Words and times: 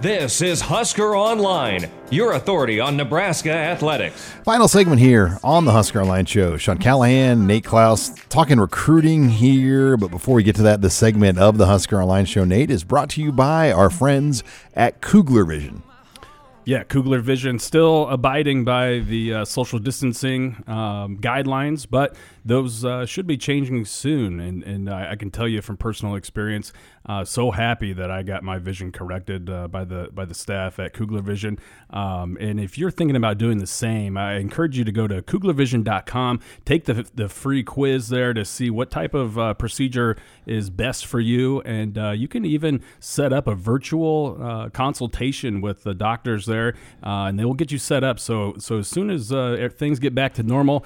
This 0.00 0.42
is 0.42 0.60
Husker 0.60 1.16
Online, 1.16 1.88
your 2.10 2.32
authority 2.32 2.80
on 2.80 2.96
Nebraska 2.96 3.52
athletics. 3.52 4.32
Final 4.44 4.68
segment 4.68 5.00
here 5.00 5.38
on 5.42 5.64
the 5.64 5.72
Husker 5.72 6.00
Online 6.00 6.26
Show. 6.26 6.56
Sean 6.56 6.78
Callahan, 6.78 7.46
Nate 7.46 7.64
Klaus 7.64 8.10
talking 8.28 8.58
recruiting 8.58 9.28
here. 9.28 9.96
But 9.96 10.10
before 10.10 10.34
we 10.34 10.42
get 10.42 10.56
to 10.56 10.62
that, 10.62 10.82
the 10.82 10.90
segment 10.90 11.38
of 11.38 11.58
the 11.58 11.66
Husker 11.66 12.02
Online 12.02 12.26
Show, 12.26 12.44
Nate, 12.44 12.70
is 12.70 12.84
brought 12.84 13.08
to 13.10 13.22
you 13.22 13.32
by 13.32 13.72
our 13.72 13.88
friends 13.88 14.42
at 14.74 15.00
Kugler 15.00 15.44
Vision. 15.44 15.82
Yeah, 16.66 16.82
Kugler 16.82 17.20
Vision 17.20 17.58
still 17.58 18.08
abiding 18.08 18.64
by 18.64 18.98
the 18.98 19.34
uh, 19.34 19.44
social 19.44 19.78
distancing 19.78 20.62
um, 20.66 21.18
guidelines, 21.18 21.86
but 21.88 22.16
those 22.44 22.84
uh, 22.84 23.06
should 23.06 23.26
be 23.26 23.36
changing 23.36 23.84
soon. 23.86 24.38
And, 24.38 24.62
and 24.62 24.90
I, 24.90 25.12
I, 25.12 25.16
can 25.16 25.30
tell 25.30 25.48
you 25.48 25.62
from 25.62 25.78
personal 25.78 26.14
experience, 26.14 26.72
uh, 27.06 27.24
so 27.24 27.50
happy 27.50 27.92
that 27.94 28.10
I 28.10 28.22
got 28.22 28.42
my 28.42 28.58
vision 28.58 28.92
corrected 28.92 29.48
uh, 29.48 29.68
by 29.68 29.84
the 29.84 30.08
by 30.12 30.24
the 30.24 30.34
staff 30.34 30.78
at 30.78 30.92
Kugler 30.92 31.22
Vision. 31.22 31.58
Um, 31.90 32.36
and 32.40 32.60
if 32.60 32.76
you're 32.76 32.90
thinking 32.90 33.16
about 33.16 33.38
doing 33.38 33.58
the 33.58 33.66
same, 33.66 34.16
I 34.16 34.36
encourage 34.36 34.76
you 34.76 34.84
to 34.84 34.92
go 34.92 35.06
to 35.06 35.22
kuglervision.com, 35.22 36.40
take 36.64 36.84
the 36.84 37.06
the 37.14 37.28
free 37.28 37.62
quiz 37.62 38.08
there 38.08 38.34
to 38.34 38.44
see 38.44 38.68
what 38.70 38.90
type 38.90 39.14
of 39.14 39.38
uh, 39.38 39.54
procedure 39.54 40.16
is 40.46 40.68
best 40.68 41.06
for 41.06 41.20
you, 41.20 41.60
and 41.62 41.96
uh, 41.96 42.10
you 42.10 42.28
can 42.28 42.44
even 42.44 42.82
set 43.00 43.32
up 43.32 43.46
a 43.46 43.54
virtual 43.54 44.38
uh, 44.40 44.68
consultation 44.70 45.60
with 45.60 45.82
the 45.82 45.94
doctors 45.94 46.46
there, 46.46 46.74
and 47.02 47.38
they 47.38 47.44
will 47.44 47.54
get 47.54 47.72
you 47.72 47.78
set 47.78 48.04
up. 48.04 48.18
So 48.18 48.54
so 48.58 48.78
as 48.78 48.88
soon 48.88 49.10
as 49.10 49.28
things 49.74 49.98
get 49.98 50.14
back 50.14 50.34
to 50.34 50.42
normal, 50.42 50.84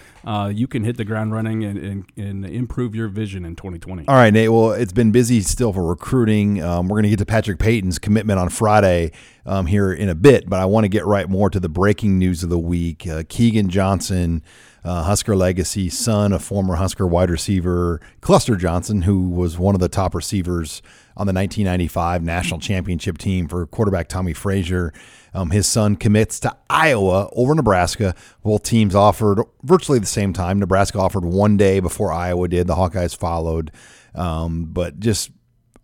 you 0.53 0.69
can 0.69 0.85
hit 0.85 0.97
the 0.97 1.05
ground 1.05 1.33
running 1.33 1.48
and, 1.49 1.79
and, 1.79 2.05
and 2.17 2.47
improve 2.47 2.95
your 2.95 3.09
vision 3.09 3.45
in 3.45 3.57
2020. 3.57 4.07
All 4.09 4.15
right, 4.15 4.33
Nate. 4.33 4.51
Well, 4.51 4.73
it's 4.73 4.93
been 4.93 5.11
busy 5.11 5.41
still 5.41 5.73
for 5.73 5.85
recruiting. 5.85 6.63
Um, 6.63 6.89
we're 6.89 6.97
going 6.97 7.05
to 7.05 7.11
get 7.11 7.19
to 7.19 7.27
Patrick 7.27 7.59
Payton's 7.59 7.99
commitment 7.99 8.39
on 8.39 8.49
Friday 8.49 9.13
um, 9.47 9.67
here 9.67 9.93
in 9.93 10.09
a 10.09 10.15
bit, 10.15 10.49
but 10.49 10.61
I 10.61 10.67
want 10.67 10.85
to 10.85 10.89
get 10.89 11.07
right 11.07 11.29
more 11.29 11.51
to 11.51 11.59
the 11.59 11.69
breaking 11.69 12.19
news 12.19 12.43
of 12.43 12.51
the 12.51 12.59
week. 12.59 13.07
Uh, 13.07 13.23
Keagan 13.23 13.69
Johnson, 13.69 14.43
uh, 14.85 15.03
Husker 15.05 15.37
legacy, 15.37 15.89
son 15.89 16.33
of 16.33 16.43
former 16.43 16.77
Husker 16.77 17.07
wide 17.07 17.31
receiver 17.31 18.01
Clester 18.21 18.57
Johnson, 18.57 19.03
who 19.03 19.29
was 19.29 19.59
one 19.59 19.75
of 19.75 19.81
the 19.81 19.89
top 19.89 20.15
receivers 20.15 20.83
on 21.17 21.27
the 21.27 21.33
1995 21.33 22.23
national 22.23 22.61
championship 22.61 23.19
team 23.19 23.49
for 23.49 23.67
quarterback 23.67 24.09
Tommie 24.09 24.33
Frazier. 24.33 24.93
Um, 25.35 25.51
his 25.51 25.67
son 25.67 25.97
commits 25.97 26.41
to 26.41 26.57
Iowa 26.71 27.29
over 27.33 27.55
Nebraska. 27.55 28.15
Both 28.43 28.63
teams 28.63 28.95
offered 28.95 29.43
virtually 29.63 29.99
the 29.99 30.07
same 30.07 30.33
time. 30.33 30.59
Nebraska 30.59 30.99
offered 30.99 31.25
one 31.25 31.57
day 31.57 31.81
before 31.81 32.13
Iowa 32.13 32.49
did. 32.49 32.67
The 32.67 32.77
Hawkeyes 32.77 33.17
followed. 33.17 33.73
Um, 34.15 34.67
but 34.67 35.01
just 35.01 35.31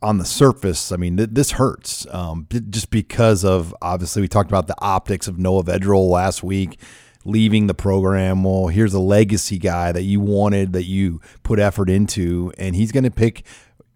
on 0.01 0.19
the 0.19 0.25
surface, 0.25 0.92
I 0.92 0.97
mean, 0.97 1.17
th- 1.17 1.31
this 1.33 1.53
hurts 1.53 2.06
um, 2.11 2.47
just 2.70 2.91
because 2.91 3.45
of 3.45 3.75
obviously 3.83 4.23
we 4.23 4.29
talked 4.29 4.51
about 4.51 4.67
the 4.67 4.77
optics 4.79 5.29
of 5.29 5.39
Noah 5.39 5.64
Vedral 5.64 6.08
last 6.08 6.42
week 6.42 6.79
leaving 7.25 7.67
the 7.67 7.75
program. 7.75 8.44
Well, 8.44 8.69
here's 8.69 8.94
a 8.94 9.00
legacy 9.00 9.58
guy 9.58 9.92
that 9.92 10.03
you 10.03 10.20
wanted, 10.20 10.72
that 10.72 10.84
you 10.84 11.20
put 11.42 11.58
effort 11.58 11.91
into, 11.91 12.53
and 12.58 12.75
he's 12.77 12.92
going 12.92 13.05
to 13.05 13.11
pick 13.11 13.44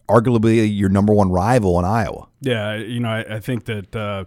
arguably 0.08 0.66
your 0.70 0.88
number 0.88 1.12
one 1.12 1.30
rival 1.30 1.78
in 1.78 1.84
Iowa. 1.84 2.28
Yeah, 2.40 2.76
you 2.76 3.00
know, 3.00 3.10
I, 3.10 3.36
I 3.36 3.40
think 3.40 3.64
that. 3.66 3.94
Uh, 3.94 4.24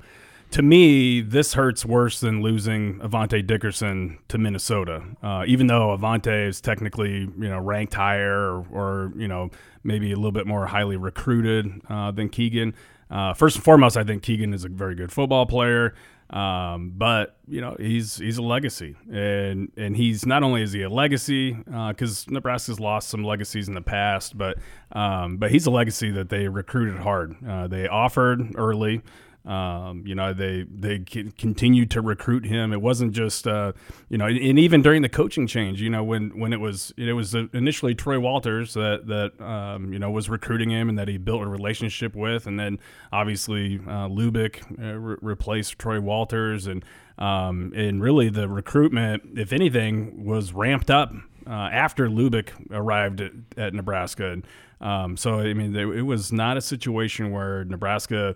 to 0.52 0.61
me, 0.61 1.22
this 1.22 1.53
hurts 1.53 1.85
worse 1.85 2.19
than 2.19 2.41
losing 2.41 2.99
Avante 2.99 3.45
Dickerson 3.45 4.19
to 4.27 4.38
Minnesota. 4.38 5.02
Uh, 5.23 5.45
even 5.47 5.67
though 5.67 5.97
Avante 5.97 6.47
is 6.47 6.59
technically, 6.59 7.19
you 7.19 7.49
know, 7.49 7.57
ranked 7.57 7.94
higher 7.94 8.57
or, 8.57 8.66
or 8.72 9.13
you 9.16 9.29
know, 9.29 9.49
maybe 9.83 10.11
a 10.11 10.16
little 10.16 10.33
bit 10.33 10.45
more 10.45 10.66
highly 10.66 10.97
recruited 10.97 11.72
uh, 11.89 12.11
than 12.11 12.29
Keagan. 12.29 12.73
Uh, 13.09 13.33
first 13.33 13.55
and 13.55 13.63
foremost, 13.63 13.95
I 13.95 14.03
think 14.03 14.23
Keagan 14.23 14.53
is 14.53 14.66
a 14.66 14.69
very 14.69 14.94
good 14.94 15.11
football 15.11 15.45
player. 15.45 15.95
Um, 16.31 16.93
but 16.95 17.37
you 17.45 17.59
know 17.59 17.75
he's 17.77 18.15
he's 18.15 18.37
a 18.37 18.41
legacy, 18.41 18.95
and 19.11 19.69
and 19.75 19.97
he's 19.97 20.25
not 20.25 20.44
only 20.44 20.61
is 20.61 20.72
he 20.72 20.81
a 20.81 20.89
legacy 20.89 21.51
because 21.51 22.25
uh, 22.28 22.31
Nebraska's 22.31 22.79
lost 22.79 23.09
some 23.09 23.23
legacies 23.23 23.67
in 23.67 23.73
the 23.73 23.81
past, 23.81 24.38
but 24.38 24.57
um, 24.94 25.38
but 25.38 25.51
he's 25.51 25.66
a 25.66 25.72
legacy 25.72 26.09
that 26.11 26.29
they 26.29 26.47
recruited 26.47 27.00
hard. 27.00 27.35
Uh, 27.45 27.67
they 27.67 27.88
offered 27.88 28.56
early. 28.56 29.01
Um, 29.44 30.03
you 30.06 30.13
know, 30.13 30.34
they 30.34 30.66
they 30.69 31.00
continued 31.00 31.90
to 31.91 32.02
recruit 32.02 32.46
him. 32.46 32.72
It 32.72 32.81
wasn't 32.81 33.13
just 33.13 33.47
uh, 33.47 33.74
you 34.07 34.18
know, 34.18 34.28
and 34.28 34.59
even 34.59 34.84
during 34.84 35.02
the 35.02 35.09
coaching 35.09 35.47
change, 35.47 35.81
you 35.81 35.90
know, 35.90 36.03
when 36.03 36.38
when 36.40 36.53
it 36.53 36.59
was 36.59 36.94
it 36.96 37.13
was 37.13 37.34
initially 37.34 37.96
Troy 37.96 38.19
Walters 38.19 38.75
that 38.75 39.07
that 39.07 39.44
um, 39.44 39.91
you 39.94 40.00
know 40.00 40.12
was 40.12 40.30
recruiting 40.30 40.69
him 40.69 40.90
and 40.90 41.00
that 41.00 41.07
he 41.07 41.18
built 41.18 41.41
a 41.41 41.47
relationship 41.47 42.16
with, 42.16 42.46
and 42.46 42.59
then 42.59 42.78
obviously 43.12 43.78
uh, 43.88 44.07
Lubick 44.07 44.62
uh, 44.80 45.00
re- 45.00 45.18
replaced 45.22 45.80
Troy 45.80 46.00
Walters, 46.00 46.68
and 46.68 46.85
um, 47.18 47.74
and 47.75 48.01
really 48.01 48.30
the 48.30 48.47
recruitment, 48.47 49.24
if 49.40 49.53
anything, 49.53 50.24
was 50.24 50.53
ramped 50.53 50.91
up 50.91 51.13
uh, 51.47 51.69
after 51.72 52.07
Lubick 52.07 52.50
arrived 52.72 53.22
at, 53.22 53.31
at 53.57 53.74
Nebraska. 53.74 54.31
And, 54.31 54.47
um, 54.80 55.18
so 55.18 55.40
I 55.40 55.53
mean, 55.53 55.75
it 55.75 56.03
was 56.03 56.31
not 56.31 56.57
a 56.57 56.62
situation 56.62 57.31
where 57.31 57.63
Nebraska 57.66 58.35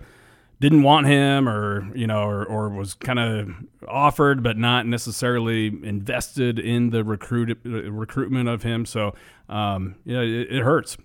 didn't 0.60 0.84
want 0.84 1.08
him 1.08 1.50
or 1.50 1.94
you 1.96 2.08
know 2.08 2.24
or, 2.24 2.46
or 2.46 2.70
was 2.70 2.94
kind 2.94 3.20
of 3.20 3.50
offered 3.88 4.42
but 4.42 4.58
not 4.58 4.86
necessarily 4.88 5.68
invested 5.68 6.60
in 6.60 6.90
the 6.90 7.04
recruit 7.04 7.58
recruitment 7.64 8.50
of 8.50 8.64
him. 8.64 8.86
So 8.86 9.16
um, 9.50 9.96
yeah 10.06 10.22
it, 10.22 10.52
it, 10.52 10.64
hurts. 10.64 10.98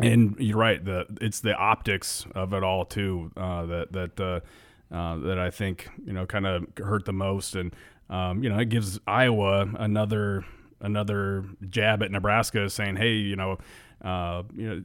And 0.00 0.34
you're 0.38 0.56
right 0.56 0.84
the 0.84 1.06
it's 1.20 1.40
the 1.40 1.54
optics 1.54 2.26
of 2.34 2.52
it 2.52 2.62
all 2.62 2.84
too 2.84 3.30
uh, 3.36 3.66
that 3.66 3.92
that 3.92 4.20
uh, 4.20 4.94
uh, 4.94 5.18
that 5.18 5.38
I 5.38 5.50
think 5.50 5.88
you 6.04 6.12
know 6.12 6.26
kind 6.26 6.46
of 6.46 6.66
hurt 6.78 7.04
the 7.04 7.12
most. 7.12 7.54
And 7.54 7.74
um, 8.08 8.42
you 8.42 8.48
know 8.48 8.58
it 8.58 8.70
gives 8.70 8.98
Iowa 9.06 9.70
another 9.78 10.44
another 10.80 11.44
jab 11.68 12.02
at 12.02 12.10
Nebraska 12.10 12.68
saying 12.70 12.96
hey 12.96 13.12
you 13.12 13.36
know 13.36 13.58
uh, 14.02 14.42
you 14.56 14.68
know 14.68 14.82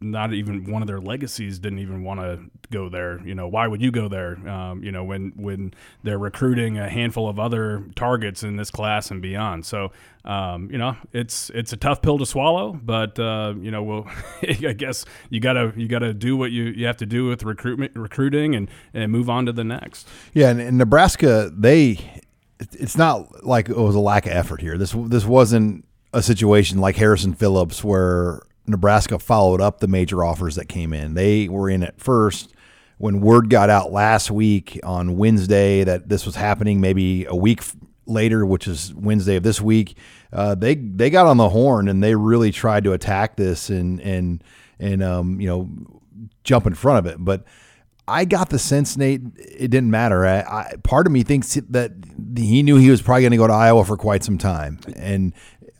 not 0.00 0.32
even 0.32 0.70
one 0.70 0.82
of 0.82 0.88
their 0.88 1.00
legacies 1.00 1.58
didn't 1.58 1.80
even 1.80 2.04
want 2.04 2.20
to 2.20 2.40
go 2.70 2.88
there. 2.88 3.20
You 3.26 3.34
know, 3.34 3.48
why 3.48 3.66
would 3.66 3.82
you 3.82 3.90
go 3.90 4.08
there? 4.08 4.36
Um, 4.48 4.82
you 4.82 4.92
know, 4.92 5.02
when 5.04 5.32
when 5.36 5.74
they're 6.02 6.18
recruiting 6.18 6.78
a 6.78 6.88
handful 6.88 7.28
of 7.28 7.38
other 7.38 7.84
targets 7.96 8.42
in 8.42 8.56
this 8.56 8.70
class 8.70 9.10
and 9.10 9.20
beyond. 9.20 9.66
So, 9.66 9.90
um, 10.24 10.70
you 10.70 10.78
know, 10.78 10.96
it's 11.12 11.50
it's 11.50 11.72
a 11.72 11.76
tough 11.76 12.00
pill 12.02 12.18
to 12.18 12.26
swallow, 12.26 12.78
but 12.82 13.18
uh, 13.18 13.54
you 13.60 13.70
know, 13.70 13.82
well, 13.82 14.06
I 14.42 14.72
guess 14.72 15.04
you 15.30 15.40
gotta 15.40 15.72
you 15.76 15.88
gotta 15.88 16.14
do 16.14 16.36
what 16.36 16.52
you, 16.52 16.64
you 16.64 16.86
have 16.86 16.98
to 16.98 17.06
do 17.06 17.26
with 17.26 17.42
recruitment 17.42 17.92
recruiting 17.96 18.54
and 18.54 18.70
and 18.94 19.10
move 19.10 19.28
on 19.28 19.46
to 19.46 19.52
the 19.52 19.64
next. 19.64 20.08
Yeah, 20.32 20.50
and, 20.50 20.60
and 20.60 20.78
Nebraska, 20.78 21.50
they 21.52 22.22
it's 22.60 22.96
not 22.96 23.44
like 23.44 23.68
it 23.68 23.76
was 23.76 23.94
a 23.94 24.00
lack 24.00 24.26
of 24.26 24.32
effort 24.32 24.60
here. 24.60 24.78
This 24.78 24.92
this 24.92 25.24
wasn't 25.24 25.84
a 26.12 26.22
situation 26.22 26.78
like 26.78 26.96
Harrison 26.96 27.34
Phillips 27.34 27.84
where 27.84 28.40
Nebraska 28.68 29.18
followed 29.18 29.60
up 29.60 29.80
the 29.80 29.88
major 29.88 30.24
offers 30.24 30.56
that 30.56 30.68
came 30.68 30.92
in. 30.92 31.14
They 31.14 31.48
were 31.48 31.68
in 31.70 31.82
at 31.82 32.00
first. 32.00 32.52
When 32.98 33.20
word 33.20 33.48
got 33.48 33.70
out 33.70 33.92
last 33.92 34.28
week 34.28 34.80
on 34.82 35.16
Wednesday 35.16 35.84
that 35.84 36.08
this 36.08 36.26
was 36.26 36.34
happening, 36.34 36.80
maybe 36.80 37.26
a 37.26 37.36
week 37.36 37.62
later, 38.06 38.44
which 38.44 38.66
is 38.66 38.92
Wednesday 38.94 39.36
of 39.36 39.44
this 39.44 39.60
week, 39.60 39.96
uh, 40.32 40.56
they 40.56 40.74
they 40.74 41.08
got 41.08 41.26
on 41.26 41.36
the 41.36 41.48
horn 41.48 41.88
and 41.88 42.02
they 42.02 42.16
really 42.16 42.50
tried 42.50 42.84
to 42.84 42.92
attack 42.92 43.36
this 43.36 43.70
and 43.70 44.00
and 44.00 44.42
and 44.80 45.02
um, 45.02 45.40
you 45.40 45.46
know 45.46 45.70
jump 46.42 46.66
in 46.66 46.74
front 46.74 47.06
of 47.06 47.12
it. 47.12 47.18
But 47.24 47.44
I 48.08 48.24
got 48.24 48.48
the 48.48 48.58
sense, 48.58 48.96
Nate, 48.96 49.20
it 49.36 49.70
didn't 49.70 49.90
matter. 49.90 50.26
I, 50.26 50.40
I, 50.40 50.74
part 50.82 51.06
of 51.06 51.12
me 51.12 51.22
thinks 51.22 51.54
that 51.54 51.92
he 52.36 52.62
knew 52.62 52.76
he 52.76 52.90
was 52.90 53.02
probably 53.02 53.22
going 53.22 53.32
to 53.32 53.36
go 53.36 53.46
to 53.46 53.52
Iowa 53.52 53.84
for 53.84 53.96
quite 53.96 54.24
some 54.24 54.38
time, 54.38 54.80
and 54.96 55.34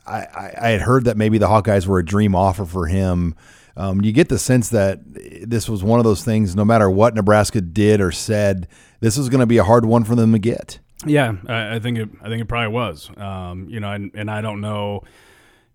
I, 0.08 0.54
I 0.60 0.68
had 0.70 0.80
heard 0.80 1.04
that 1.04 1.16
maybe 1.16 1.38
the 1.38 1.48
Hawkeyes 1.48 1.86
were 1.86 1.98
a 1.98 2.04
dream 2.04 2.34
offer 2.34 2.64
for 2.64 2.86
him. 2.86 3.34
Um, 3.76 4.00
you 4.00 4.10
get 4.12 4.28
the 4.28 4.38
sense 4.38 4.70
that 4.70 5.00
this 5.46 5.68
was 5.68 5.84
one 5.84 6.00
of 6.00 6.04
those 6.04 6.24
things. 6.24 6.56
No 6.56 6.64
matter 6.64 6.90
what 6.90 7.14
Nebraska 7.14 7.60
did 7.60 8.00
or 8.00 8.10
said, 8.10 8.66
this 9.00 9.16
was 9.16 9.28
going 9.28 9.40
to 9.40 9.46
be 9.46 9.58
a 9.58 9.64
hard 9.64 9.84
one 9.84 10.02
for 10.02 10.16
them 10.16 10.32
to 10.32 10.38
get. 10.38 10.80
Yeah, 11.06 11.36
I, 11.46 11.76
I 11.76 11.78
think 11.78 11.98
it. 11.98 12.08
I 12.20 12.28
think 12.28 12.42
it 12.42 12.46
probably 12.46 12.72
was. 12.74 13.08
Um, 13.16 13.68
you 13.68 13.78
know, 13.78 13.92
and, 13.92 14.10
and 14.14 14.28
I 14.28 14.40
don't 14.40 14.60
know 14.60 15.04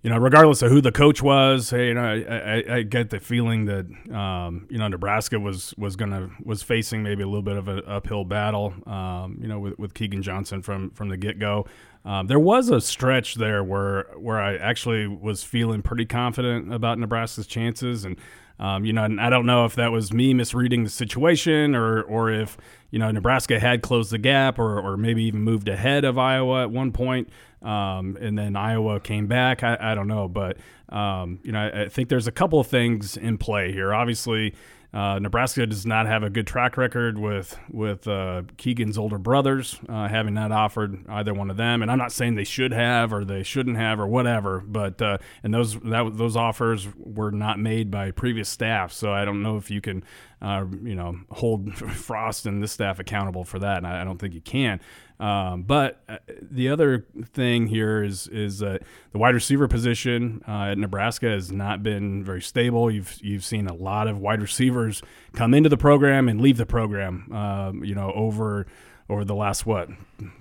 you 0.04 0.10
know, 0.10 0.18
regardless 0.18 0.62
of 0.62 0.70
who 0.70 0.82
the 0.82 0.92
coach 0.92 1.24
was, 1.24 1.70
hey, 1.70 1.88
you 1.88 1.94
know, 1.94 2.04
I, 2.04 2.36
I, 2.36 2.76
I 2.76 2.82
get 2.84 3.10
the 3.10 3.22
feeling 3.22 3.66
that 3.66 3.86
um, 4.14 4.68
you 4.70 4.78
know 4.78 4.90
Nebraska 4.90 5.40
was 5.40 5.74
was 5.78 5.96
gonna 5.96 6.30
was 6.44 6.62
facing 6.62 7.04
maybe 7.04 7.24
a 7.24 7.26
little 7.26 7.42
bit 7.42 7.56
of 7.56 7.70
an 7.70 7.82
uphill 7.88 8.26
battle, 8.26 8.74
um, 8.86 9.38
you 9.42 9.48
know, 9.48 9.60
with, 9.60 9.80
with 9.80 9.94
Keagan 9.94 10.22
Johnson 10.22 10.62
from 10.62 10.92
from 10.92 11.08
the 11.08 11.16
get 11.16 11.40
go. 11.40 11.66
Um, 12.04 12.28
there 12.28 12.40
was 12.40 12.70
a 12.70 12.82
stretch 12.82 13.36
there 13.36 13.64
where 13.64 14.08
where 14.18 14.42
I 14.42 14.58
actually 14.58 15.08
was 15.08 15.42
feeling 15.46 15.82
pretty 15.82 16.06
confident 16.06 16.74
about 16.74 17.00
Nebraska's 17.00 17.48
chances, 17.48 18.04
and 18.04 18.18
um, 18.64 18.86
you 18.86 18.94
know, 18.94 19.04
and 19.04 19.20
I 19.20 19.30
don't 19.30 19.46
know 19.46 19.66
if 19.66 19.76
that 19.76 19.92
was 19.92 20.14
me 20.14 20.34
misreading 20.34 20.86
the 20.86 20.90
situation 20.90 21.76
or 21.76 22.02
or 22.02 22.32
if 22.32 22.58
you 22.92 22.98
know 22.98 23.12
Nebraska 23.12 23.60
had 23.60 23.82
closed 23.82 24.10
the 24.10 24.18
gap 24.18 24.58
or 24.58 24.80
or 24.80 24.96
maybe 24.96 25.26
even 25.26 25.42
moved 25.42 25.68
ahead 25.68 26.06
of 26.06 26.18
Iowa 26.18 26.64
at 26.64 26.72
one 26.72 26.94
point. 26.94 27.28
Um, 27.62 28.18
and 28.22 28.38
then 28.38 28.56
Iowa 28.56 29.02
came 29.02 29.28
back. 29.28 29.64
I, 29.64 29.78
I 29.80 29.96
don't 29.96 30.08
know, 30.08 30.30
but 30.30 30.58
um, 30.88 31.40
you 31.44 31.52
know, 31.52 31.60
I, 31.60 31.84
I, 31.84 31.90
think 31.90 32.08
there's 32.08 32.28
a 32.28 32.32
couple 32.32 32.60
of 32.60 32.68
things 32.68 33.18
in 33.18 33.38
play 33.38 33.72
here. 33.72 33.94
Obviously, 33.94 34.54
uh, 34.94 35.18
Nebraska 35.18 35.66
does 35.66 35.88
not 35.88 36.06
have 36.06 36.22
a 36.22 36.30
good 36.30 36.46
track 36.46 36.78
record 36.78 37.18
with 37.18 37.58
with 37.72 38.08
uh, 38.08 38.44
Keagan's 38.58 38.98
older 38.98 39.18
brothers, 39.18 39.80
uh, 39.90 40.08
having 40.08 40.36
not 40.36 40.52
offered 40.52 41.04
either 41.10 41.34
one 41.34 41.50
of 41.50 41.58
them. 41.58 41.82
And 41.82 41.90
I'm 41.90 41.98
not 41.98 42.12
saying 42.12 42.36
they 42.36 42.44
should 42.44 42.72
have 42.72 43.12
or 43.12 43.26
they 43.26 43.42
shouldn't 43.42 43.78
have 43.78 44.00
or 44.00 44.06
whatever, 44.06 44.60
but 44.60 45.02
uh, 45.02 45.18
and 45.42 45.52
those 45.52 45.80
that, 45.80 46.12
those 46.16 46.36
offers 46.36 46.88
were 46.96 47.32
not 47.32 47.60
made 47.60 47.90
by 47.90 48.12
previous 48.12 48.50
staff. 48.50 48.94
So 48.94 49.12
I 49.12 49.26
don't 49.26 49.42
know 49.42 49.58
if 49.58 49.72
you 49.72 49.82
can, 49.82 50.04
uh, 50.44 50.66
you 50.84 50.96
know, 50.96 51.20
hold 51.32 51.74
Frost 51.96 52.46
and 52.46 52.62
this 52.62 52.72
staff 52.72 53.00
accountable 53.00 53.44
for 53.44 53.58
that. 53.60 53.78
And 53.78 53.88
I, 53.88 54.02
I 54.02 54.04
don't 54.04 54.20
think 54.20 54.36
you 54.36 54.42
can. 54.42 54.80
Um, 55.24 55.62
but 55.64 56.04
uh, 56.10 56.18
the 56.28 56.68
other 56.68 57.06
thing 57.28 57.68
here 57.68 58.04
is 58.04 58.28
is 58.28 58.62
uh, 58.62 58.80
the 59.14 59.18
wide 59.18 59.34
receiver 59.34 59.70
position 59.70 60.44
uh, 60.46 60.72
at 60.72 60.78
Nebraska 60.78 61.28
has 61.28 61.50
not 61.50 61.82
been 61.82 62.26
very 62.26 62.42
stable. 62.42 62.92
You've 62.92 63.18
you've 63.22 63.46
seen 63.46 63.68
a 63.68 63.74
lot 63.74 64.10
of 64.10 64.18
wide 64.18 64.42
receivers 64.42 65.02
come 65.32 65.54
into 65.54 65.70
the 65.70 65.78
program 65.78 66.28
and 66.28 66.42
leave 66.42 66.58
the 66.58 66.66
program. 66.66 67.32
Um, 67.32 67.86
you 67.86 67.96
know 67.96 68.12
over 68.12 68.68
over 69.10 69.24
the 69.24 69.34
last 69.34 69.66
what 69.66 69.88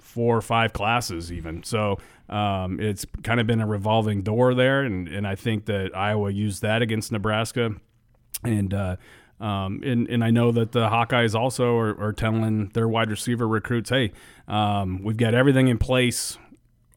four 0.01 0.37
or 0.37 0.43
five 0.43 0.73
classes 0.73 1.31
even. 1.31 1.63
So 1.63 1.99
um, 2.29 2.81
it's 2.81 3.07
kind 3.23 3.39
of 3.39 3.47
been 3.47 3.61
a 3.61 3.67
revolving 3.69 4.23
door 4.23 4.53
there, 4.53 4.83
and 4.83 5.07
and 5.07 5.29
I 5.29 5.37
think 5.37 5.67
that 5.67 5.97
Iowa 5.97 6.33
used 6.33 6.63
that 6.63 6.83
against 6.83 7.13
Nebraska, 7.13 7.71
and 8.43 8.75
uh, 8.75 8.97
um, 9.43 9.83
and, 9.85 10.09
and 10.09 10.23
I 10.23 10.31
know 10.31 10.53
that 10.53 10.71
the 10.71 10.89
Hawkeyes 10.89 11.35
also 11.35 11.77
are, 11.77 12.01
are 12.01 12.13
telling 12.13 12.69
their 12.69 12.87
wide 12.87 13.11
receiver 13.11 13.49
recruits, 13.49 13.91
hey, 13.91 14.13
um, 14.47 15.03
we've 15.03 15.17
got 15.17 15.35
everything 15.35 15.67
in 15.67 15.79
place 15.79 16.39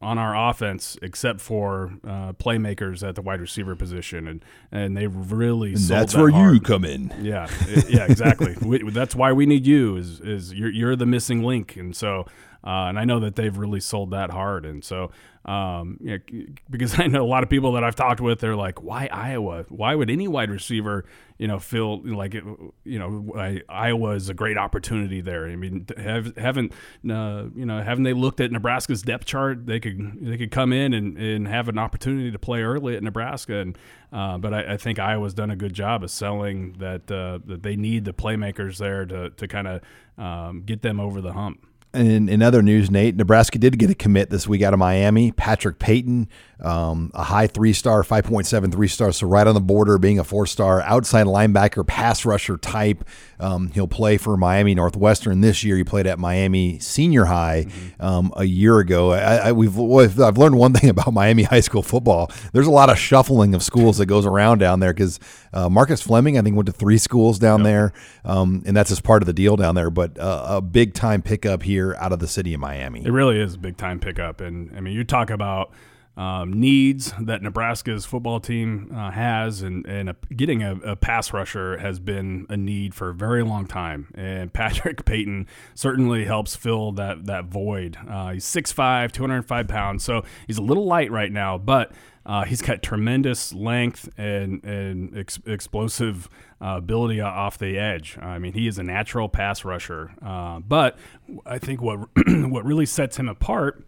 on 0.00 0.18
our 0.18 0.50
offense 0.50 0.96
except 1.02 1.40
for 1.40 1.94
uh, 2.06 2.32
playmakers 2.34 3.06
at 3.06 3.16
the 3.16 3.22
wide 3.22 3.40
receiver 3.40 3.74
position, 3.74 4.28
and 4.28 4.44
and 4.70 4.96
they 4.96 5.08
really 5.08 5.70
And 5.70 5.78
that's 5.78 6.12
that 6.12 6.20
where 6.20 6.30
you 6.30 6.60
come 6.60 6.84
in. 6.84 7.12
Yeah, 7.20 7.48
yeah, 7.88 8.04
exactly. 8.04 8.54
we, 8.62 8.90
that's 8.90 9.16
why 9.16 9.32
we 9.32 9.46
need 9.46 9.66
you. 9.66 9.96
Is 9.96 10.20
is 10.20 10.52
you're 10.52 10.70
you're 10.70 10.94
the 10.94 11.06
missing 11.06 11.42
link, 11.42 11.74
and 11.76 11.96
so 11.96 12.26
uh, 12.66 12.88
and 12.88 12.98
I 12.98 13.04
know 13.04 13.20
that 13.20 13.36
they've 13.36 13.56
really 13.56 13.80
sold 13.80 14.10
that 14.10 14.30
hard, 14.30 14.66
and 14.66 14.84
so 14.84 15.12
um, 15.46 15.98
you 16.00 16.18
know, 16.18 16.46
because 16.68 16.98
I 16.98 17.06
know 17.06 17.24
a 17.24 17.28
lot 17.28 17.42
of 17.44 17.48
people 17.48 17.72
that 17.72 17.84
I've 17.84 17.94
talked 17.94 18.20
with, 18.20 18.40
they're 18.40 18.56
like, 18.56 18.82
why 18.82 19.08
Iowa? 19.10 19.64
Why 19.68 19.94
would 19.94 20.10
any 20.10 20.26
wide 20.26 20.50
receiver, 20.50 21.04
you 21.38 21.46
know, 21.46 21.60
feel 21.60 22.02
like 22.02 22.34
it, 22.34 22.42
you 22.84 22.98
know, 22.98 23.32
I, 23.36 23.62
Iowa 23.68 24.10
is 24.10 24.28
a 24.28 24.34
great 24.34 24.58
opportunity 24.58 25.20
there? 25.20 25.46
I 25.46 25.54
mean, 25.54 25.86
have, 25.96 26.36
haven't 26.36 26.72
uh, 27.08 27.44
you 27.54 27.64
know, 27.64 27.80
haven't 27.80 28.02
they 28.02 28.12
looked 28.12 28.40
at 28.40 28.50
Nebraska's 28.50 29.02
depth 29.02 29.26
chart? 29.26 29.66
They 29.66 29.78
could 29.78 30.18
they 30.20 30.36
could 30.36 30.50
come 30.50 30.72
in 30.72 30.92
and, 30.92 31.16
and 31.16 31.46
have 31.46 31.68
an 31.68 31.78
opportunity 31.78 32.32
to 32.32 32.38
play 32.38 32.62
early 32.62 32.96
at 32.96 33.02
Nebraska, 33.02 33.58
and 33.58 33.78
uh, 34.12 34.38
but 34.38 34.52
I, 34.52 34.74
I 34.74 34.76
think 34.76 34.98
Iowa's 34.98 35.34
done 35.34 35.50
a 35.50 35.56
good 35.56 35.74
job 35.74 36.02
of 36.02 36.10
selling 36.10 36.72
that 36.78 37.10
uh, 37.10 37.38
that 37.46 37.62
they 37.62 37.76
need 37.76 38.04
the 38.04 38.12
playmakers 38.12 38.78
there 38.78 39.06
to 39.06 39.30
to 39.30 39.46
kind 39.46 39.68
of 39.68 39.80
um, 40.18 40.62
get 40.66 40.82
them 40.82 40.98
over 40.98 41.20
the 41.20 41.34
hump. 41.34 41.65
In, 41.96 42.28
in 42.28 42.42
other 42.42 42.62
news, 42.62 42.90
Nate, 42.90 43.16
Nebraska 43.16 43.58
did 43.58 43.78
get 43.78 43.90
a 43.90 43.94
commit 43.94 44.30
this 44.30 44.46
week 44.46 44.62
out 44.62 44.72
of 44.72 44.78
Miami. 44.78 45.32
Patrick 45.32 45.78
Payton, 45.78 46.28
um, 46.60 47.10
a 47.14 47.22
high 47.22 47.46
three 47.46 47.72
star, 47.72 48.02
5.73 48.02 48.90
star, 48.90 49.12
so 49.12 49.26
right 49.26 49.46
on 49.46 49.54
the 49.54 49.60
border, 49.60 49.98
being 49.98 50.18
a 50.18 50.24
four 50.24 50.46
star 50.46 50.82
outside 50.82 51.26
linebacker, 51.26 51.86
pass 51.86 52.24
rusher 52.24 52.56
type. 52.58 53.04
Um, 53.38 53.70
he'll 53.72 53.88
play 53.88 54.16
for 54.16 54.36
Miami 54.36 54.74
Northwestern 54.74 55.40
this 55.40 55.62
year. 55.64 55.76
He 55.76 55.84
played 55.84 56.06
at 56.06 56.18
Miami 56.18 56.78
Senior 56.78 57.26
High 57.26 57.66
um, 58.00 58.32
a 58.36 58.44
year 58.44 58.78
ago. 58.78 59.12
I, 59.12 59.48
I, 59.48 59.52
we've 59.52 59.78
I've 59.78 60.38
learned 60.38 60.56
one 60.56 60.72
thing 60.72 60.90
about 60.90 61.12
Miami 61.12 61.42
high 61.42 61.60
school 61.60 61.82
football. 61.82 62.30
There's 62.52 62.66
a 62.66 62.70
lot 62.70 62.90
of 62.90 62.98
shuffling 62.98 63.54
of 63.54 63.62
schools 63.62 63.98
that 63.98 64.06
goes 64.06 64.24
around 64.26 64.58
down 64.58 64.80
there 64.80 64.92
because 64.92 65.20
uh, 65.52 65.68
Marcus 65.68 66.00
Fleming, 66.00 66.38
I 66.38 66.42
think, 66.42 66.56
went 66.56 66.66
to 66.66 66.72
three 66.72 66.98
schools 66.98 67.38
down 67.38 67.62
there, 67.62 67.92
um, 68.24 68.62
and 68.66 68.76
that's 68.76 68.90
just 68.90 69.02
part 69.02 69.22
of 69.22 69.26
the 69.26 69.32
deal 69.32 69.56
down 69.56 69.74
there. 69.74 69.90
But 69.90 70.18
uh, 70.18 70.46
a 70.48 70.60
big 70.60 70.94
time 70.94 71.22
pickup 71.22 71.62
here 71.62 71.85
out 71.96 72.12
of 72.12 72.18
the 72.18 72.28
city 72.28 72.54
of 72.54 72.60
Miami. 72.60 73.04
It 73.04 73.10
really 73.10 73.38
is 73.38 73.54
a 73.54 73.58
big 73.58 73.76
time 73.76 74.00
pickup, 74.00 74.40
and 74.40 74.74
I 74.76 74.80
mean, 74.80 74.94
you 74.94 75.04
talk 75.04 75.30
about 75.30 75.72
um, 76.16 76.58
needs 76.58 77.12
that 77.20 77.42
Nebraska's 77.42 78.06
football 78.06 78.40
team 78.40 78.90
uh, 78.94 79.10
has, 79.10 79.60
and 79.60 79.84
and 79.86 80.10
a, 80.10 80.16
getting 80.34 80.62
a, 80.62 80.74
a 80.76 80.96
pass 80.96 81.32
rusher 81.32 81.76
has 81.76 81.98
been 81.98 82.46
a 82.48 82.56
need 82.56 82.94
for 82.94 83.10
a 83.10 83.14
very 83.14 83.42
long 83.42 83.66
time. 83.66 84.12
And 84.14 84.52
Patrick 84.52 85.04
Payton 85.04 85.46
certainly 85.74 86.24
helps 86.24 86.56
fill 86.56 86.92
that 86.92 87.26
that 87.26 87.46
void. 87.46 87.98
Uh, 88.08 88.32
he's 88.32 88.46
6'5", 88.46 89.12
205 89.12 89.68
pounds, 89.68 90.04
so 90.04 90.24
he's 90.46 90.58
a 90.58 90.62
little 90.62 90.86
light 90.86 91.10
right 91.10 91.32
now, 91.32 91.58
but. 91.58 91.92
Uh, 92.26 92.44
he's 92.44 92.60
got 92.60 92.82
tremendous 92.82 93.52
length 93.54 94.08
and 94.18 94.62
and 94.64 95.16
ex- 95.16 95.38
explosive 95.46 96.28
uh, 96.60 96.74
ability 96.78 97.20
off 97.20 97.56
the 97.56 97.78
edge. 97.78 98.18
I 98.20 98.38
mean, 98.40 98.52
he 98.52 98.66
is 98.66 98.78
a 98.78 98.82
natural 98.82 99.28
pass 99.28 99.64
rusher. 99.64 100.12
Uh, 100.20 100.58
but 100.58 100.98
I 101.46 101.58
think 101.58 101.80
what 101.80 102.08
what 102.26 102.64
really 102.64 102.86
sets 102.86 103.16
him 103.16 103.28
apart 103.28 103.86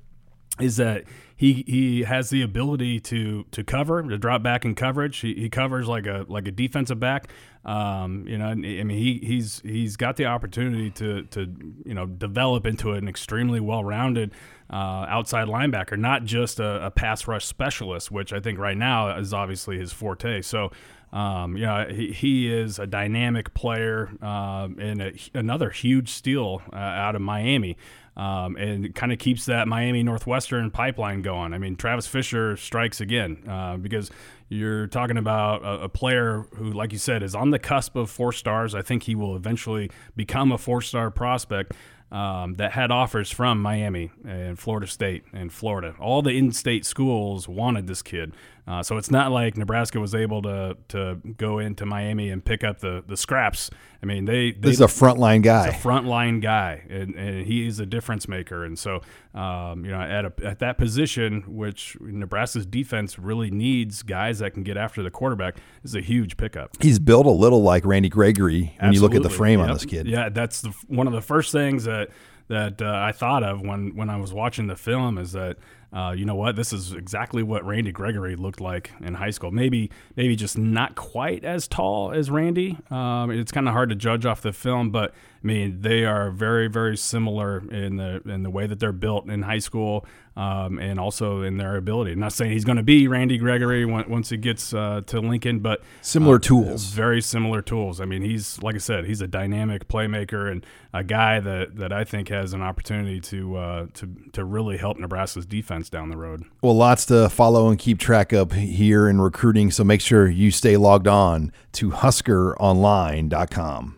is 0.60 0.76
that 0.76 1.04
he 1.36 1.64
he 1.66 2.02
has 2.02 2.30
the 2.30 2.42
ability 2.42 3.00
to 3.00 3.44
to 3.50 3.64
cover 3.64 4.02
to 4.02 4.18
drop 4.18 4.42
back 4.42 4.64
in 4.64 4.74
coverage. 4.74 5.18
He, 5.18 5.34
he 5.34 5.48
covers 5.48 5.88
like 5.88 6.06
a 6.06 6.24
like 6.28 6.46
a 6.46 6.52
defensive 6.52 7.00
back. 7.00 7.28
Um, 7.64 8.24
you 8.26 8.38
know, 8.38 8.46
I 8.46 8.54
mean 8.54 8.90
he 8.90 9.20
he's 9.22 9.60
he's 9.60 9.96
got 9.96 10.16
the 10.16 10.26
opportunity 10.26 10.90
to 10.92 11.22
to 11.24 11.52
you 11.84 11.94
know 11.94 12.06
develop 12.06 12.66
into 12.66 12.92
an 12.92 13.08
extremely 13.08 13.60
well 13.60 13.84
rounded 13.84 14.32
uh, 14.70 15.06
outside 15.08 15.48
linebacker, 15.48 15.98
not 15.98 16.24
just 16.24 16.60
a, 16.60 16.86
a 16.86 16.90
pass 16.90 17.26
rush 17.26 17.46
specialist, 17.46 18.10
which 18.10 18.32
I 18.32 18.40
think 18.40 18.58
right 18.58 18.76
now 18.76 19.16
is 19.18 19.32
obviously 19.32 19.78
his 19.78 19.92
forte. 19.92 20.42
So. 20.42 20.70
Um, 21.10 21.54
know, 21.54 21.86
he, 21.88 22.12
he 22.12 22.52
is 22.52 22.78
a 22.78 22.86
dynamic 22.86 23.54
player 23.54 24.10
um, 24.20 24.76
and 24.78 25.00
a, 25.00 25.12
another 25.32 25.70
huge 25.70 26.10
steal 26.10 26.60
uh, 26.70 26.76
out 26.76 27.16
of 27.16 27.22
Miami 27.22 27.78
um, 28.18 28.56
and 28.56 28.92
kind 28.94 29.12
of 29.12 29.18
keeps 29.18 29.46
that 29.46 29.68
Miami 29.68 30.02
Northwestern 30.02 30.72
pipeline 30.72 31.22
going. 31.22 31.54
I 31.54 31.58
mean, 31.58 31.76
Travis 31.76 32.08
Fisher 32.08 32.56
strikes 32.56 33.00
again 33.00 33.44
uh, 33.48 33.76
because 33.76 34.10
you're 34.48 34.88
talking 34.88 35.16
about 35.16 35.62
a, 35.62 35.84
a, 35.84 35.88
player 35.88 36.46
who, 36.56 36.72
like 36.72 36.92
you 36.92 36.98
said, 36.98 37.22
is 37.22 37.36
on 37.36 37.50
the 37.50 37.60
cusp 37.60 37.94
of 37.94 38.10
four 38.10 38.32
stars. 38.32 38.74
I 38.74 38.82
think 38.82 39.04
he 39.04 39.14
will 39.14 39.36
eventually 39.36 39.90
become 40.16 40.50
a 40.50 40.58
four 40.58 40.82
star 40.82 41.12
prospect. 41.12 41.74
Um, 42.10 42.54
that 42.54 42.72
had 42.72 42.90
offers 42.90 43.30
from 43.30 43.60
Miami 43.60 44.10
and 44.26 44.58
Florida 44.58 44.86
State 44.86 45.24
and 45.30 45.52
Florida. 45.52 45.94
All 46.00 46.22
the 46.22 46.30
in-state 46.30 46.86
schools 46.86 47.46
wanted 47.46 47.86
this 47.86 48.00
kid, 48.00 48.32
uh, 48.68 48.82
so 48.82 48.98
it's 48.98 49.10
not 49.10 49.32
like 49.32 49.56
Nebraska 49.56 49.98
was 49.98 50.14
able 50.14 50.42
to 50.42 50.76
to 50.88 51.16
go 51.38 51.58
into 51.58 51.86
Miami 51.86 52.28
and 52.28 52.44
pick 52.44 52.62
up 52.62 52.80
the 52.80 53.02
the 53.06 53.16
scraps. 53.16 53.70
I 54.02 54.06
mean, 54.06 54.26
they, 54.26 54.52
they 54.52 54.58
This 54.60 54.74
is 54.74 54.80
a 54.80 54.84
frontline 54.84 55.42
guy. 55.42 55.72
He's 55.72 55.84
a 55.84 55.88
frontline 55.88 56.40
guy, 56.40 56.84
and, 56.88 57.16
and 57.16 57.46
he's 57.46 57.80
a 57.80 57.86
difference 57.86 58.28
maker. 58.28 58.64
And 58.64 58.78
so, 58.78 59.00
um, 59.34 59.84
you 59.84 59.90
know, 59.90 60.00
at 60.00 60.24
a, 60.24 60.32
at 60.44 60.60
that 60.60 60.78
position, 60.78 61.42
which 61.48 61.96
Nebraska's 62.00 62.64
defense 62.64 63.18
really 63.18 63.50
needs 63.50 64.04
guys 64.04 64.38
that 64.38 64.54
can 64.54 64.62
get 64.62 64.76
after 64.76 65.02
the 65.02 65.10
quarterback, 65.10 65.56
is 65.82 65.96
a 65.96 66.00
huge 66.00 66.36
pickup. 66.36 66.76
He's 66.80 67.00
built 67.00 67.26
a 67.26 67.30
little 67.30 67.62
like 67.62 67.84
Randy 67.84 68.08
Gregory 68.08 68.76
when 68.78 68.92
you 68.92 69.00
look 69.00 69.16
at 69.16 69.22
the 69.22 69.28
Absolutely. 69.28 69.36
frame 69.36 69.60
on 69.62 69.72
this 69.72 69.84
kid. 69.84 70.06
Yeah, 70.06 70.28
that's 70.28 70.60
the, 70.60 70.72
one 70.86 71.08
of 71.08 71.12
the 71.12 71.22
first 71.22 71.50
things 71.50 71.84
that 71.84 72.10
that 72.48 72.80
uh, 72.80 72.86
I 72.86 73.12
thought 73.12 73.42
of 73.42 73.62
when 73.62 73.96
when 73.96 74.10
I 74.10 74.16
was 74.16 74.32
watching 74.32 74.68
the 74.68 74.76
film 74.76 75.18
is 75.18 75.32
that 75.32 75.58
uh, 75.92 76.12
you 76.16 76.24
know 76.24 76.34
what 76.34 76.56
this 76.56 76.72
is 76.72 76.92
exactly 76.92 77.42
what 77.42 77.64
Randy 77.64 77.92
Gregory 77.92 78.36
looked 78.36 78.60
like 78.60 78.92
in 79.00 79.14
high 79.14 79.30
school. 79.30 79.50
Maybe 79.50 79.90
maybe 80.16 80.36
just 80.36 80.58
not 80.58 80.94
quite 80.94 81.44
as 81.44 81.66
tall 81.66 82.12
as 82.12 82.30
Randy. 82.30 82.78
Um, 82.90 83.30
it's 83.30 83.52
kind 83.52 83.66
of 83.66 83.72
hard 83.72 83.88
to 83.88 83.94
judge 83.94 84.26
off 84.26 84.42
the 84.42 84.52
film, 84.52 84.90
but 84.90 85.14
I 85.42 85.46
mean 85.46 85.82
they 85.82 86.04
are 86.04 86.30
very 86.30 86.68
very 86.68 86.96
similar 86.96 87.58
in 87.70 87.96
the 87.96 88.20
in 88.26 88.42
the 88.42 88.50
way 88.50 88.66
that 88.66 88.80
they're 88.80 88.92
built 88.92 89.28
in 89.28 89.42
high 89.42 89.60
school. 89.60 90.04
Um, 90.36 90.78
and 90.78 91.00
also 91.00 91.42
in 91.42 91.56
their 91.56 91.74
ability. 91.74 92.12
I'm 92.12 92.20
not 92.20 92.32
saying 92.32 92.52
he's 92.52 92.64
going 92.64 92.76
to 92.76 92.84
be 92.84 93.08
Randy 93.08 93.38
Gregory 93.38 93.84
once 93.84 94.28
he 94.28 94.36
gets 94.36 94.72
uh, 94.72 95.00
to 95.06 95.18
Lincoln, 95.18 95.58
but 95.58 95.82
Similar 96.00 96.36
uh, 96.36 96.38
tools. 96.38 96.92
very 96.92 97.20
similar 97.20 97.60
tools. 97.60 98.00
I 98.00 98.04
mean, 98.04 98.22
he's 98.22 98.62
like 98.62 98.76
I 98.76 98.78
said, 98.78 99.06
he's 99.06 99.20
a 99.20 99.26
dynamic 99.26 99.88
playmaker 99.88 100.48
and 100.48 100.64
a 100.94 101.02
guy 101.02 101.40
that, 101.40 101.74
that 101.78 101.92
I 101.92 102.04
think 102.04 102.28
has 102.28 102.52
an 102.52 102.62
opportunity 102.62 103.20
to 103.20 103.56
uh, 103.56 103.86
to 103.94 104.08
to 104.34 104.44
really 104.44 104.76
help 104.76 104.96
Nebraska's 104.96 105.44
defense 105.44 105.90
down 105.90 106.08
the 106.08 106.16
road. 106.16 106.44
Well, 106.62 106.76
lots 106.76 107.04
to 107.06 107.28
follow 107.28 107.68
and 107.68 107.76
keep 107.76 107.98
track 107.98 108.32
of 108.32 108.52
here 108.52 109.08
in 109.08 109.20
recruiting. 109.20 109.72
So 109.72 109.82
make 109.82 110.00
sure 110.00 110.28
you 110.28 110.52
stay 110.52 110.76
logged 110.76 111.08
on 111.08 111.50
to 111.72 111.90
huskeronline.com. 111.90 113.97